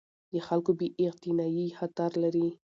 [0.31, 2.47] د خلکو بې اعتنايي خطر لري